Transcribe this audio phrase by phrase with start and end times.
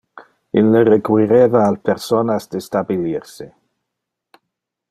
[0.61, 3.49] Ille requireva al personas de stabilir se.